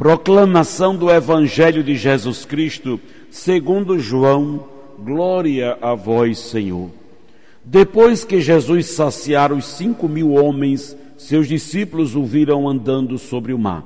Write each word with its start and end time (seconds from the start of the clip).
Proclamação 0.00 0.96
do 0.96 1.10
Evangelho 1.10 1.84
de 1.84 1.94
Jesus 1.94 2.46
Cristo, 2.46 2.98
segundo 3.30 3.98
João, 3.98 4.66
glória 4.98 5.76
a 5.78 5.94
vós, 5.94 6.38
Senhor. 6.38 6.88
Depois 7.62 8.24
que 8.24 8.40
Jesus 8.40 8.86
saciara 8.86 9.54
os 9.54 9.66
cinco 9.66 10.08
mil 10.08 10.32
homens, 10.32 10.96
seus 11.18 11.46
discípulos 11.46 12.16
o 12.16 12.24
viram 12.24 12.66
andando 12.66 13.18
sobre 13.18 13.52
o 13.52 13.58
mar. 13.58 13.84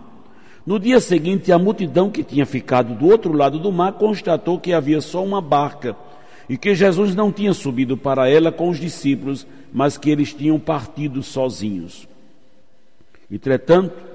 No 0.65 0.79
dia 0.79 1.01
seguinte, 1.01 1.51
a 1.51 1.59
multidão 1.59 2.09
que 2.09 2.23
tinha 2.23 2.47
ficado 2.47 2.95
do 2.95 3.09
outro 3.09 3.33
lado 3.33 3.59
do 3.59 3.73
mar 3.73 3.95
constatou 3.95 4.61
que 4.61 4.73
havia 4.73 5.01
só 5.01 5.21
uma 5.25 5.41
barca 5.41 5.97
e 6.49 6.57
que 6.57 6.77
Jesus 6.77 7.13
não 7.17 7.33
tinha 7.33 7.53
subido 7.53 7.97
para 7.97 8.29
ela 8.29 8.53
com 8.53 8.69
os 8.69 8.79
discípulos, 8.79 9.45
mas 9.73 9.99
que 9.99 10.11
eles 10.11 10.33
tinham 10.33 10.61
partido 10.61 11.25
sozinhos. 11.25 12.07
Entretanto, 13.29 14.14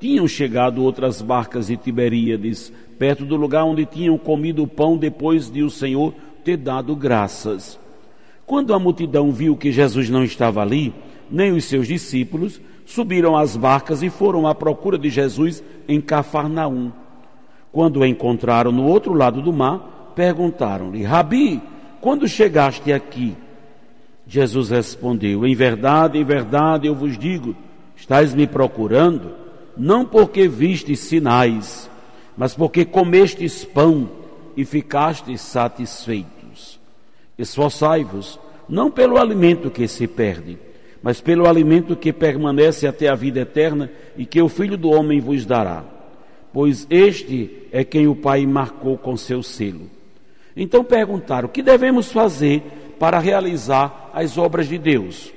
tinham 0.00 0.26
chegado 0.26 0.82
outras 0.82 1.20
barcas 1.20 1.66
de 1.66 1.76
Tiberíades, 1.76 2.72
perto 2.98 3.24
do 3.24 3.36
lugar 3.36 3.64
onde 3.64 3.84
tinham 3.84 4.16
comido 4.16 4.62
o 4.62 4.66
pão 4.66 4.96
depois 4.96 5.50
de 5.50 5.62
o 5.62 5.70
Senhor 5.70 6.14
ter 6.42 6.56
dado 6.56 6.96
graças. 6.96 7.78
Quando 8.46 8.74
a 8.74 8.78
multidão 8.78 9.30
viu 9.30 9.56
que 9.56 9.70
Jesus 9.70 10.08
não 10.08 10.24
estava 10.24 10.62
ali, 10.62 10.92
nem 11.30 11.52
os 11.52 11.66
seus 11.66 11.86
discípulos, 11.86 12.60
subiram 12.84 13.36
às 13.36 13.56
barcas 13.56 14.02
e 14.02 14.10
foram 14.10 14.46
à 14.46 14.54
procura 14.54 14.98
de 14.98 15.08
Jesus 15.08 15.62
em 15.86 16.00
Cafarnaum. 16.00 16.90
Quando 17.70 18.00
o 18.00 18.06
encontraram 18.06 18.72
no 18.72 18.84
outro 18.84 19.12
lado 19.12 19.40
do 19.40 19.52
mar, 19.52 20.12
perguntaram-lhe: 20.16 21.04
Rabi, 21.04 21.62
quando 22.00 22.26
chegaste 22.26 22.92
aqui? 22.92 23.36
Jesus 24.26 24.70
respondeu: 24.70 25.46
Em 25.46 25.54
verdade, 25.54 26.18
em 26.18 26.24
verdade 26.24 26.86
eu 26.86 26.94
vos 26.94 27.16
digo, 27.16 27.54
estáis 27.94 28.34
me 28.34 28.46
procurando, 28.46 29.39
não 29.80 30.04
porque 30.04 30.46
vistes 30.46 31.00
sinais, 31.00 31.90
mas 32.36 32.54
porque 32.54 32.84
comestes 32.84 33.64
pão 33.64 34.10
e 34.54 34.62
ficastes 34.62 35.40
satisfeitos. 35.40 36.78
Esforçai-vos, 37.38 38.38
não 38.68 38.90
pelo 38.90 39.16
alimento 39.16 39.70
que 39.70 39.88
se 39.88 40.06
perde, 40.06 40.58
mas 41.02 41.22
pelo 41.22 41.48
alimento 41.48 41.96
que 41.96 42.12
permanece 42.12 42.86
até 42.86 43.08
a 43.08 43.14
vida 43.14 43.40
eterna 43.40 43.90
e 44.18 44.26
que 44.26 44.42
o 44.42 44.50
Filho 44.50 44.76
do 44.76 44.90
Homem 44.90 45.18
vos 45.18 45.46
dará. 45.46 45.82
Pois 46.52 46.86
este 46.90 47.66
é 47.72 47.82
quem 47.82 48.06
o 48.06 48.14
Pai 48.14 48.44
marcou 48.44 48.98
com 48.98 49.16
seu 49.16 49.42
selo. 49.42 49.88
Então 50.54 50.84
perguntaram: 50.84 51.48
o 51.48 51.50
que 51.50 51.62
devemos 51.62 52.12
fazer 52.12 52.62
para 52.98 53.18
realizar 53.18 54.10
as 54.12 54.36
obras 54.36 54.68
de 54.68 54.76
Deus. 54.76 55.32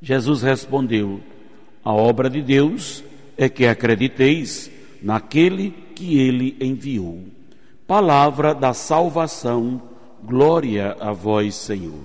Jesus 0.00 0.40
respondeu: 0.40 1.20
A 1.84 1.92
obra 1.92 2.30
de 2.30 2.40
Deus 2.40 3.04
é 3.40 3.48
que 3.48 3.66
acrediteis 3.66 4.70
naquele 5.00 5.70
que 5.94 6.18
ele 6.20 6.58
enviou. 6.60 7.24
Palavra 7.86 8.54
da 8.54 8.74
salvação, 8.74 9.80
glória 10.22 10.94
a 11.00 11.10
vós, 11.10 11.54
Senhor. 11.54 12.04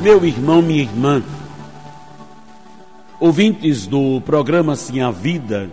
Meu 0.00 0.24
irmão, 0.24 0.62
minha 0.62 0.82
irmã, 0.82 1.22
ouvintes 3.22 3.86
do 3.86 4.20
programa 4.22 4.74
Sim 4.74 5.00
a 5.00 5.12
Vida, 5.12 5.70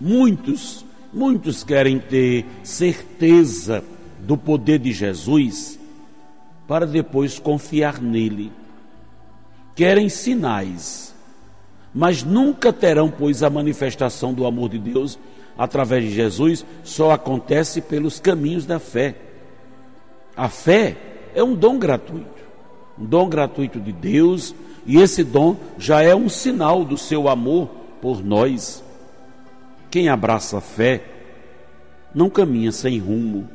muitos, 0.00 0.84
muitos 1.12 1.64
querem 1.64 1.98
ter 1.98 2.46
certeza 2.62 3.82
do 4.20 4.36
poder 4.36 4.78
de 4.78 4.92
Jesus 4.92 5.80
para 6.68 6.86
depois 6.86 7.40
confiar 7.40 8.00
nele. 8.00 8.52
Querem 9.74 10.08
sinais, 10.08 11.12
mas 11.92 12.22
nunca 12.22 12.72
terão, 12.72 13.10
pois 13.10 13.42
a 13.42 13.50
manifestação 13.50 14.32
do 14.32 14.46
amor 14.46 14.68
de 14.68 14.78
Deus 14.78 15.18
através 15.58 16.04
de 16.04 16.14
Jesus 16.14 16.64
só 16.84 17.10
acontece 17.10 17.80
pelos 17.80 18.20
caminhos 18.20 18.64
da 18.64 18.78
fé. 18.78 19.16
A 20.36 20.48
fé 20.48 20.96
é 21.34 21.42
um 21.42 21.56
dom 21.56 21.80
gratuito 21.80 22.42
um 22.98 23.04
dom 23.04 23.28
gratuito 23.28 23.80
de 23.80 23.92
Deus, 23.92 24.54
e 24.84 24.98
esse 24.98 25.22
dom 25.22 25.56
já 25.78 26.02
é 26.02 26.14
um 26.14 26.28
sinal 26.28 26.84
do 26.84 26.96
seu 26.96 27.28
amor 27.28 27.68
por 28.00 28.24
nós. 28.24 28.82
Quem 29.90 30.08
abraça 30.08 30.58
a 30.58 30.60
fé 30.60 31.04
não 32.14 32.28
caminha 32.28 32.72
sem 32.72 32.98
rumo, 32.98 33.48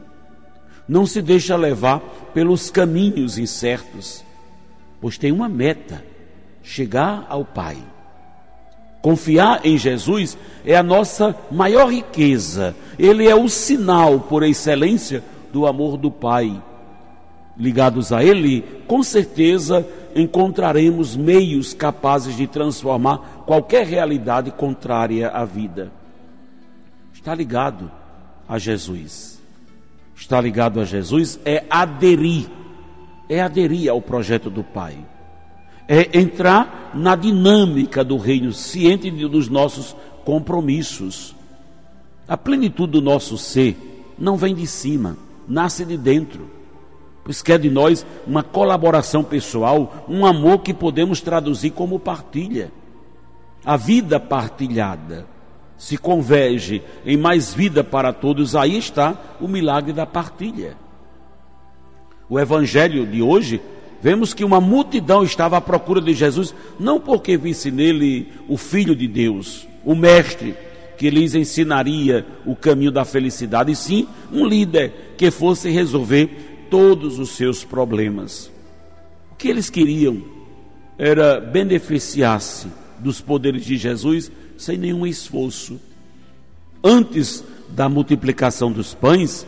não 0.87 1.05
se 1.05 1.21
deixa 1.21 1.55
levar 1.55 1.99
pelos 2.33 2.69
caminhos 2.69 3.37
incertos, 3.37 4.23
pois 5.01 5.17
tem 5.17 5.31
uma 5.31 5.49
meta: 5.49 6.03
chegar 6.63 7.25
ao 7.29 7.43
Pai. 7.43 7.77
Confiar 9.01 9.65
em 9.65 9.77
Jesus 9.77 10.37
é 10.65 10.75
a 10.75 10.83
nossa 10.83 11.35
maior 11.51 11.91
riqueza, 11.91 12.75
ele 12.97 13.27
é 13.27 13.35
o 13.35 13.47
sinal 13.47 14.19
por 14.19 14.43
excelência 14.43 15.23
do 15.51 15.65
amor 15.65 15.97
do 15.97 16.09
Pai 16.11 16.61
ligados 17.59 18.11
a 18.13 18.23
Ele, 18.23 18.63
com 18.87 19.01
certeza 19.01 19.85
encontraremos 20.15 21.15
meios 21.15 21.73
capazes 21.73 22.35
de 22.35 22.47
transformar 22.47 23.43
qualquer 23.45 23.85
realidade 23.85 24.51
contrária 24.51 25.29
à 25.29 25.45
vida. 25.45 25.91
Está 27.13 27.33
ligado 27.33 27.91
a 28.47 28.57
Jesus. 28.57 29.41
Está 30.15 30.41
ligado 30.41 30.79
a 30.79 30.85
Jesus 30.85 31.39
é 31.45 31.63
aderir, 31.69 32.47
é 33.29 33.41
aderir 33.41 33.89
ao 33.89 34.01
projeto 34.01 34.49
do 34.49 34.63
Pai. 34.63 34.97
É 35.87 36.19
entrar 36.19 36.91
na 36.93 37.15
dinâmica 37.15 38.03
do 38.03 38.17
reino, 38.17 38.51
ciente 38.51 39.09
dos 39.11 39.47
nossos 39.47 39.95
compromissos. 40.25 41.35
A 42.27 42.35
plenitude 42.35 42.93
do 42.93 43.01
nosso 43.01 43.37
ser 43.37 43.77
não 44.17 44.35
vem 44.35 44.53
de 44.53 44.67
cima, 44.67 45.15
nasce 45.47 45.85
de 45.85 45.95
dentro 45.95 46.56
pois 47.27 47.41
quer 47.41 47.59
de 47.59 47.69
nós 47.69 48.05
uma 48.25 48.41
colaboração 48.41 49.21
pessoal, 49.21 50.05
um 50.07 50.25
amor 50.25 50.59
que 50.59 50.73
podemos 50.73 51.19
traduzir 51.19 51.71
como 51.71 51.99
partilha. 51.99 52.71
A 53.65 53.75
vida 53.75 54.17
partilhada 54.17 55.27
se 55.77 55.97
converge 55.97 56.81
em 57.05 57.17
mais 57.17 57.53
vida 57.53 57.83
para 57.83 58.13
todos, 58.13 58.55
aí 58.55 58.77
está 58.77 59.35
o 59.41 59.47
milagre 59.47 59.91
da 59.91 60.05
partilha. 60.05 60.77
O 62.29 62.39
evangelho 62.39 63.05
de 63.05 63.21
hoje, 63.21 63.59
vemos 64.01 64.33
que 64.33 64.45
uma 64.45 64.61
multidão 64.61 65.21
estava 65.21 65.57
à 65.57 65.61
procura 65.61 65.99
de 65.99 66.13
Jesus, 66.13 66.55
não 66.79 66.97
porque 66.97 67.35
visse 67.35 67.69
nele 67.69 68.31
o 68.47 68.55
Filho 68.55 68.95
de 68.95 69.05
Deus, 69.05 69.67
o 69.83 69.93
Mestre, 69.93 70.55
que 70.97 71.09
lhes 71.09 71.35
ensinaria 71.35 72.25
o 72.45 72.55
caminho 72.55 72.91
da 72.91 73.03
felicidade, 73.03 73.73
e 73.73 73.75
sim 73.75 74.07
um 74.31 74.45
líder 74.45 75.15
que 75.17 75.29
fosse 75.29 75.69
resolver 75.69 76.56
todos 76.69 77.19
os 77.19 77.29
seus 77.31 77.63
problemas. 77.63 78.51
O 79.31 79.35
que 79.35 79.47
eles 79.47 79.69
queriam 79.69 80.21
era 80.97 81.39
beneficiar-se 81.39 82.67
dos 82.99 83.21
poderes 83.21 83.63
de 83.65 83.77
Jesus 83.77 84.31
sem 84.57 84.77
nenhum 84.77 85.05
esforço. 85.05 85.79
Antes 86.83 87.43
da 87.69 87.87
multiplicação 87.87 88.71
dos 88.71 88.93
pães, 88.93 89.45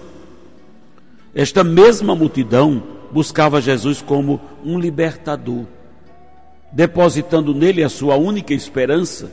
esta 1.34 1.64
mesma 1.64 2.16
multidão 2.16 2.84
buscava 3.12 3.62
Jesus 3.62 4.02
como 4.02 4.40
um 4.64 4.80
libertador, 4.80 5.66
depositando 6.72 7.54
nele 7.54 7.84
a 7.84 7.90
sua 7.90 8.16
única 8.16 8.54
esperança. 8.54 9.32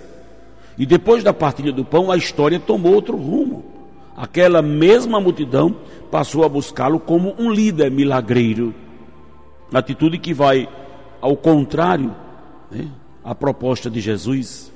E 0.78 0.86
depois 0.86 1.24
da 1.24 1.32
partilha 1.32 1.72
do 1.72 1.84
pão, 1.84 2.10
a 2.10 2.16
história 2.16 2.60
tomou 2.60 2.94
outro 2.94 3.16
rumo 3.16 3.76
aquela 4.16 4.62
mesma 4.62 5.20
multidão 5.20 5.76
passou 6.10 6.44
a 6.44 6.48
buscá-lo 6.48 6.98
como 6.98 7.34
um 7.38 7.50
líder 7.50 7.90
milagreiro. 7.90 8.74
Atitude 9.72 10.18
que 10.18 10.32
vai 10.32 10.68
ao 11.20 11.36
contrário 11.36 12.14
né, 12.70 12.88
à 13.24 13.34
proposta 13.34 13.90
de 13.90 14.00
Jesus. 14.00 14.72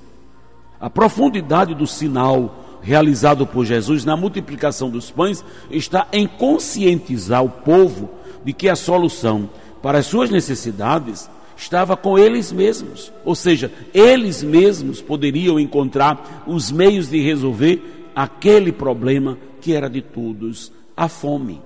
A 0.81 0.91
profundidade 0.91 1.75
do 1.75 1.87
sinal 1.87 2.79
realizado 2.83 3.47
por 3.47 3.65
Jesus 3.65 4.05
na 4.05 4.17
multiplicação 4.17 4.91
dos 4.91 5.11
pães 5.11 5.45
está 5.71 6.07
em 6.13 6.27
conscientizar 6.27 7.45
o 7.45 7.51
povo 7.51 8.11
de 8.45 8.53
que 8.53 8.69
a 8.69 8.77
solução 8.77 9.51
para 9.83 9.99
as 9.99 10.07
suas 10.07 10.31
necessidades 10.31 11.31
estava 11.57 11.97
com 11.97 12.19
eles 12.19 12.51
mesmos, 12.51 13.13
ou 13.23 13.35
seja, 13.35 13.71
eles 13.93 14.43
mesmos 14.43 15.03
poderiam 15.03 15.61
encontrar 15.61 16.43
os 16.47 16.73
meios 16.73 17.09
de 17.09 17.21
resolver 17.21 18.09
aquele 18.17 18.73
problema 18.73 19.37
que 19.61 19.75
era 19.75 19.89
de 19.89 20.01
todos, 20.01 20.73
a 21.01 21.09
fome. 21.09 21.63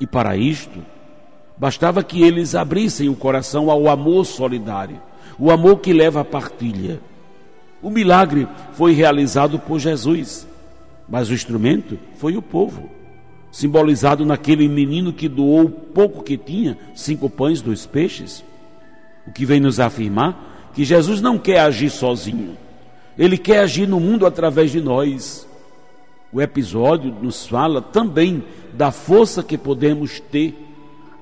E 0.00 0.06
para 0.06 0.36
isto, 0.36 0.78
bastava 1.58 2.04
que 2.04 2.22
eles 2.22 2.54
abrissem 2.54 3.08
o 3.08 3.16
coração 3.16 3.68
ao 3.72 3.88
amor 3.88 4.24
solidário, 4.24 5.02
o 5.36 5.50
amor 5.50 5.80
que 5.80 5.92
leva 5.92 6.20
à 6.20 6.24
partilha. 6.24 7.00
O 7.82 7.90
milagre 7.90 8.46
foi 8.74 8.92
realizado 8.92 9.58
por 9.58 9.80
Jesus, 9.80 10.46
mas 11.08 11.28
o 11.28 11.34
instrumento 11.34 11.98
foi 12.18 12.36
o 12.36 12.42
povo, 12.42 12.88
simbolizado 13.50 14.24
naquele 14.24 14.68
menino 14.68 15.12
que 15.12 15.28
doou 15.28 15.64
o 15.64 15.70
pouco 15.70 16.22
que 16.22 16.36
tinha, 16.36 16.78
cinco 16.94 17.28
pães, 17.28 17.60
dois 17.60 17.84
peixes. 17.84 18.44
O 19.26 19.32
que 19.32 19.44
vem 19.44 19.58
nos 19.58 19.80
afirmar 19.80 20.70
que 20.72 20.84
Jesus 20.84 21.20
não 21.20 21.36
quer 21.36 21.58
agir 21.58 21.90
sozinho, 21.90 22.56
ele 23.18 23.36
quer 23.36 23.60
agir 23.60 23.88
no 23.88 23.98
mundo 23.98 24.24
através 24.24 24.70
de 24.70 24.80
nós. 24.80 25.45
O 26.32 26.40
episódio 26.40 27.14
nos 27.22 27.46
fala 27.46 27.80
também 27.80 28.44
da 28.74 28.90
força 28.90 29.42
que 29.42 29.56
podemos 29.56 30.20
ter 30.20 30.54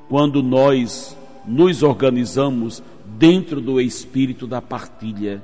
quando 0.09 0.43
nós 0.43 1.17
nos 1.47 1.83
organizamos 1.83 2.83
dentro 3.05 3.61
do 3.61 3.81
espírito 3.81 4.47
da 4.47 4.63
partilha. 4.63 5.43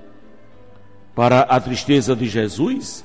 Para 1.14 1.40
a 1.42 1.60
tristeza 1.60 2.16
de 2.16 2.26
Jesus, 2.26 3.04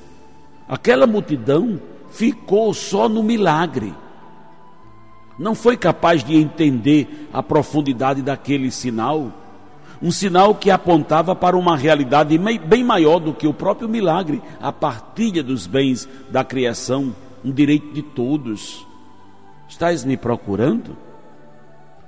aquela 0.68 1.06
multidão 1.06 1.80
ficou 2.10 2.72
só 2.72 3.08
no 3.08 3.22
milagre. 3.22 3.92
Não 5.38 5.54
foi 5.54 5.76
capaz 5.76 6.24
de 6.24 6.34
entender 6.34 7.28
a 7.32 7.42
profundidade 7.42 8.22
daquele 8.22 8.70
sinal 8.70 9.32
um 10.02 10.10
sinal 10.10 10.54
que 10.54 10.70
apontava 10.70 11.34
para 11.34 11.56
uma 11.56 11.76
realidade 11.76 12.36
bem 12.38 12.84
maior 12.84 13.18
do 13.18 13.32
que 13.32 13.46
o 13.46 13.54
próprio 13.54 13.88
milagre, 13.88 14.42
a 14.60 14.72
partilha 14.72 15.42
dos 15.42 15.66
bens 15.66 16.08
da 16.30 16.44
criação, 16.44 17.14
um 17.44 17.50
direito 17.50 17.92
de 17.92 18.02
todos. 18.02 18.86
Estás 19.68 20.04
me 20.04 20.16
procurando? 20.16 20.96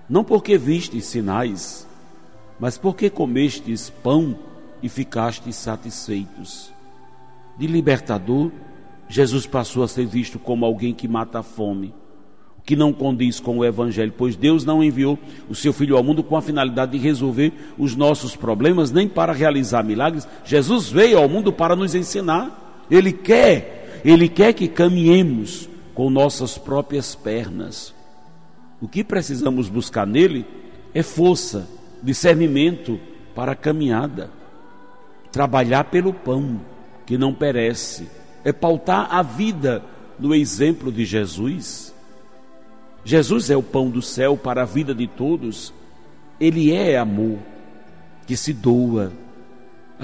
Não 0.08 0.25
porque 0.25 0.56
vistes 0.56 1.06
sinais, 1.06 1.87
mas 2.58 2.79
porque 2.79 3.11
comestes 3.11 3.91
pão 3.91 4.37
e 4.82 4.88
ficastes 4.88 5.56
satisfeitos. 5.56 6.73
De 7.56 7.67
libertador, 7.67 8.50
Jesus 9.08 9.46
passou 9.46 9.82
a 9.82 9.88
ser 9.88 10.06
visto 10.06 10.38
como 10.38 10.64
alguém 10.64 10.94
que 10.94 11.08
mata 11.08 11.41
a 11.41 11.43
fome 11.43 11.94
que 12.69 12.76
não 12.76 12.93
condiz 12.93 13.41
com 13.41 13.56
o 13.56 13.65
Evangelho, 13.65 14.12
pois 14.15 14.37
Deus 14.37 14.62
não 14.62 14.85
enviou 14.85 15.19
o 15.49 15.55
seu 15.55 15.73
Filho 15.73 15.97
ao 15.97 16.05
mundo 16.05 16.23
com 16.23 16.37
a 16.37 16.43
finalidade 16.43 16.93
de 16.93 16.99
resolver 16.99 17.50
os 17.79 17.97
nossos 17.97 18.37
problemas, 18.37 18.93
nem 18.93 19.09
para 19.09 19.32
realizar 19.32 19.82
milagres. 19.82 20.29
Jesus 20.44 20.91
veio 20.91 21.17
ao 21.17 21.31
mundo 21.31 21.50
para 21.50 21.75
nos 21.75 21.94
ensinar. 21.94 22.85
Ele 22.91 23.11
quer, 23.11 24.03
Ele 24.05 24.29
quer 24.29 24.53
que 24.53 24.69
caminhemos 24.69 25.67
com 25.94 26.11
nossas 26.11 26.59
próprias 26.59 27.15
pernas. 27.15 27.94
O 28.82 28.87
que 28.87 29.03
precisamos 29.03 29.70
buscar 29.70 30.06
nele 30.06 30.44
é 30.93 31.03
força, 31.03 31.67
discernimento 32.03 33.00
para 33.35 33.53
a 33.53 33.56
caminhada. 33.56 34.31
Trabalhar 35.32 35.85
pelo 35.85 36.12
pão 36.12 36.61
que 37.06 37.17
não 37.17 37.32
perece, 37.32 38.11
é 38.44 38.53
pautar 38.53 39.09
a 39.11 39.23
vida 39.23 39.82
no 40.19 40.35
exemplo 40.35 40.93
de 40.93 41.06
Jesus. 41.06 41.97
Jesus 43.05 43.50
é 43.50 43.56
o 43.56 43.62
pão 43.62 43.89
do 43.89 44.03
céu 44.03 44.37
para 44.37 44.62
a 44.62 44.67
vida 44.67 44.95
de 44.95 45.06
todos. 45.06 45.73
Ele 46.41 46.73
é 46.73 46.99
amor 46.99 47.39
que 48.27 48.37
se 48.37 48.53
doa. 48.53 49.12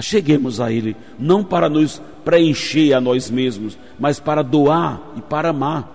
Cheguemos 0.01 0.61
a 0.61 0.73
Ele, 0.73 0.97
não 1.19 1.45
para 1.45 1.69
nos 1.69 2.03
preencher 2.25 2.95
a 2.95 3.01
nós 3.01 3.31
mesmos, 3.31 3.79
mas 3.99 4.19
para 4.19 4.43
doar 4.43 5.01
e 5.17 5.21
para 5.21 5.51
amar. 5.51 5.95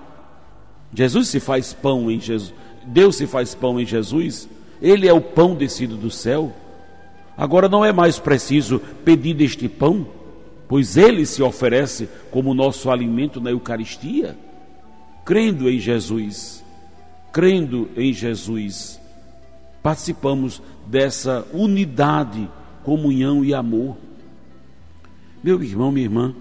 Jesus 0.93 1.27
se 1.27 1.39
faz 1.39 1.73
pão 1.73 2.09
em 2.09 2.19
Jesus, 2.19 2.53
Deus 2.85 3.17
se 3.17 3.27
faz 3.27 3.53
pão 3.53 3.79
em 3.79 3.85
Jesus, 3.85 4.47
Ele 4.81 5.07
é 5.07 5.13
o 5.13 5.19
pão 5.19 5.53
descido 5.53 5.97
do 5.97 6.09
céu. 6.09 6.53
Agora 7.35 7.67
não 7.67 7.83
é 7.83 7.91
mais 7.91 8.19
preciso 8.19 8.79
pedir 9.03 9.33
deste 9.33 9.67
pão, 9.67 10.07
pois 10.67 10.95
Ele 10.95 11.25
se 11.25 11.41
oferece 11.43 12.07
como 12.31 12.53
nosso 12.53 12.89
alimento 12.89 13.41
na 13.41 13.51
Eucaristia. 13.51 14.37
Crendo 15.25 15.69
em 15.69 15.79
Jesus, 15.79 16.63
crendo 17.31 17.89
em 17.95 18.13
Jesus, 18.13 18.99
participamos 19.81 20.61
dessa 20.87 21.47
unidade, 21.53 22.49
comunhão 22.83 23.43
e 23.43 23.53
amor. 23.53 23.97
Meu 25.43 25.61
irmão, 25.61 25.91
minha 25.91 26.05
irmã, 26.05 26.35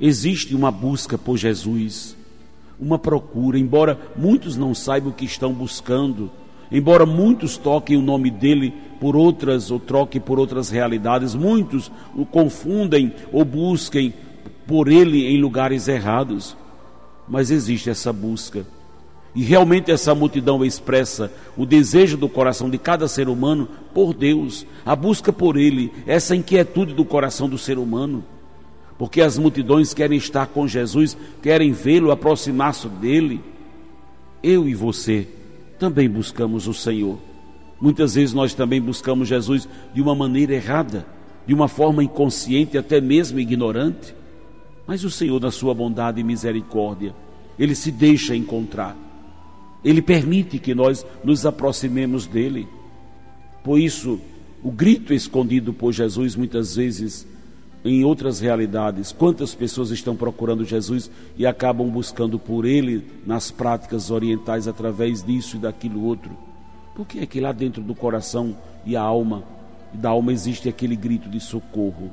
existe 0.00 0.54
uma 0.54 0.70
busca 0.70 1.18
por 1.18 1.36
Jesus, 1.36 2.16
uma 2.78 2.98
procura, 2.98 3.58
embora 3.58 3.98
muitos 4.16 4.56
não 4.56 4.74
saibam 4.74 5.10
o 5.10 5.14
que 5.14 5.24
estão 5.24 5.52
buscando, 5.52 6.30
embora 6.70 7.04
muitos 7.04 7.56
toquem 7.56 7.96
o 7.96 8.02
nome 8.02 8.30
dele 8.30 8.72
por 9.00 9.16
outras 9.16 9.70
ou 9.70 9.78
troquem 9.78 10.20
por 10.20 10.38
outras 10.38 10.70
realidades, 10.70 11.34
muitos 11.34 11.90
o 12.14 12.24
confundem 12.24 13.12
ou 13.32 13.44
busquem 13.44 14.14
por 14.66 14.88
ele 14.88 15.26
em 15.26 15.40
lugares 15.40 15.88
errados. 15.88 16.56
Mas 17.28 17.50
existe 17.50 17.90
essa 17.90 18.12
busca 18.12 18.64
e 19.34 19.42
realmente 19.42 19.90
essa 19.90 20.14
multidão 20.14 20.64
expressa 20.64 21.30
o 21.56 21.66
desejo 21.66 22.16
do 22.16 22.28
coração 22.28 22.68
de 22.70 22.78
cada 22.78 23.06
ser 23.06 23.28
humano 23.28 23.68
por 23.92 24.14
Deus, 24.14 24.66
a 24.84 24.96
busca 24.96 25.32
por 25.32 25.56
Ele, 25.56 25.92
essa 26.06 26.34
inquietude 26.34 26.94
do 26.94 27.04
coração 27.04 27.48
do 27.48 27.58
ser 27.58 27.78
humano. 27.78 28.24
Porque 28.98 29.20
as 29.20 29.38
multidões 29.38 29.94
querem 29.94 30.18
estar 30.18 30.46
com 30.46 30.66
Jesus, 30.66 31.16
querem 31.40 31.72
vê-lo, 31.72 32.10
aproximar-se 32.10 32.88
dele. 32.88 33.40
Eu 34.42 34.68
e 34.68 34.74
você 34.74 35.28
também 35.78 36.08
buscamos 36.08 36.66
o 36.66 36.74
Senhor. 36.74 37.18
Muitas 37.80 38.16
vezes 38.16 38.34
nós 38.34 38.54
também 38.54 38.80
buscamos 38.80 39.28
Jesus 39.28 39.68
de 39.94 40.02
uma 40.02 40.16
maneira 40.16 40.54
errada, 40.54 41.06
de 41.46 41.54
uma 41.54 41.68
forma 41.68 42.02
inconsciente, 42.02 42.76
até 42.76 43.00
mesmo 43.00 43.38
ignorante. 43.38 44.12
Mas 44.84 45.04
o 45.04 45.10
Senhor, 45.10 45.40
na 45.40 45.52
sua 45.52 45.72
bondade 45.74 46.20
e 46.20 46.24
misericórdia, 46.24 47.14
ele 47.56 47.76
se 47.76 47.92
deixa 47.92 48.34
encontrar 48.34 48.96
ele 49.84 50.02
permite 50.02 50.58
que 50.58 50.74
nós 50.74 51.06
nos 51.22 51.46
aproximemos 51.46 52.26
dele. 52.26 52.68
Por 53.62 53.78
isso, 53.78 54.20
o 54.62 54.70
grito 54.70 55.14
escondido 55.14 55.72
por 55.72 55.92
Jesus 55.92 56.34
muitas 56.34 56.76
vezes 56.76 57.26
em 57.84 58.04
outras 58.04 58.40
realidades. 58.40 59.12
Quantas 59.12 59.54
pessoas 59.54 59.90
estão 59.90 60.16
procurando 60.16 60.64
Jesus 60.64 61.10
e 61.36 61.46
acabam 61.46 61.88
buscando 61.88 62.38
por 62.38 62.64
ele 62.64 63.06
nas 63.24 63.50
práticas 63.50 64.10
orientais 64.10 64.66
através 64.66 65.22
disso 65.22 65.56
e 65.56 65.60
daquilo 65.60 66.04
outro? 66.04 66.36
Por 66.94 67.06
que 67.06 67.20
é 67.20 67.26
que 67.26 67.40
lá 67.40 67.52
dentro 67.52 67.82
do 67.82 67.94
coração 67.94 68.56
e 68.84 68.96
a 68.96 69.02
alma, 69.02 69.44
da 69.92 70.10
alma 70.10 70.32
existe 70.32 70.68
aquele 70.68 70.96
grito 70.96 71.28
de 71.28 71.38
socorro? 71.38 72.10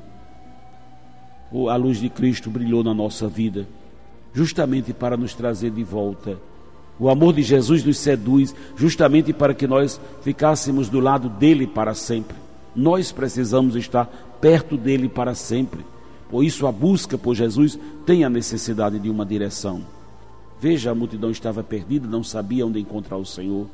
A 1.68 1.76
luz 1.76 1.98
de 1.98 2.08
Cristo 2.08 2.50
brilhou 2.50 2.84
na 2.84 2.94
nossa 2.94 3.28
vida, 3.28 3.66
justamente 4.32 4.92
para 4.92 5.16
nos 5.16 5.34
trazer 5.34 5.70
de 5.70 5.82
volta 5.82 6.38
o 6.98 7.10
amor 7.10 7.34
de 7.34 7.42
Jesus 7.42 7.84
nos 7.84 7.98
seduz 7.98 8.54
justamente 8.76 9.32
para 9.32 9.54
que 9.54 9.66
nós 9.66 10.00
ficássemos 10.22 10.88
do 10.88 11.00
lado 11.00 11.28
dele 11.28 11.66
para 11.66 11.94
sempre. 11.94 12.36
Nós 12.74 13.12
precisamos 13.12 13.76
estar 13.76 14.06
perto 14.40 14.76
dele 14.76 15.08
para 15.08 15.34
sempre. 15.34 15.84
Por 16.30 16.42
isso, 16.42 16.66
a 16.66 16.72
busca 16.72 17.16
por 17.16 17.34
Jesus 17.34 17.78
tem 18.04 18.24
a 18.24 18.30
necessidade 18.30 18.98
de 18.98 19.10
uma 19.10 19.24
direção. 19.24 19.82
Veja, 20.60 20.90
a 20.90 20.94
multidão 20.94 21.30
estava 21.30 21.62
perdida, 21.62 22.08
não 22.08 22.24
sabia 22.24 22.66
onde 22.66 22.80
encontrar 22.80 23.16
o 23.18 23.26
Senhor. 23.26 23.66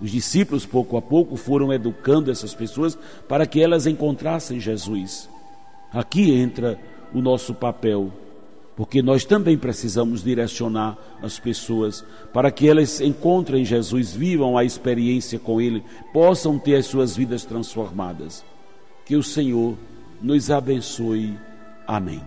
Os 0.00 0.10
discípulos, 0.10 0.66
pouco 0.66 0.96
a 0.96 1.02
pouco, 1.02 1.36
foram 1.36 1.72
educando 1.72 2.30
essas 2.30 2.54
pessoas 2.54 2.98
para 3.28 3.46
que 3.46 3.62
elas 3.62 3.86
encontrassem 3.86 4.58
Jesus. 4.58 5.28
Aqui 5.92 6.32
entra 6.32 6.78
o 7.12 7.20
nosso 7.20 7.54
papel 7.54 8.12
porque 8.80 9.02
nós 9.02 9.26
também 9.26 9.58
precisamos 9.58 10.24
direcionar 10.24 10.96
as 11.22 11.38
pessoas 11.38 12.02
para 12.32 12.50
que 12.50 12.66
elas 12.66 12.98
encontrem 13.02 13.62
Jesus, 13.62 14.14
vivam 14.14 14.56
a 14.56 14.64
experiência 14.64 15.38
com 15.38 15.60
Ele, 15.60 15.84
possam 16.14 16.58
ter 16.58 16.76
as 16.76 16.86
suas 16.86 17.14
vidas 17.14 17.44
transformadas. 17.44 18.42
Que 19.04 19.16
o 19.16 19.22
Senhor 19.22 19.76
nos 20.22 20.50
abençoe. 20.50 21.36
Amém. 21.86 22.22